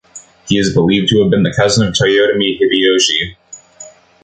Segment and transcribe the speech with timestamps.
[0.47, 3.37] He is believed to have been the cousin of Toyotomi Hideyoshi.